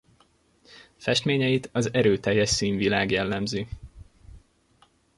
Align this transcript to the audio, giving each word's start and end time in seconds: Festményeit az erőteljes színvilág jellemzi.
Festményeit 0.97 1.69
az 1.71 1.93
erőteljes 1.93 2.49
színvilág 2.49 3.11
jellemzi. 3.11 3.67